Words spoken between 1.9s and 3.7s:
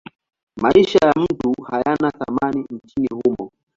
thamani nchini humo.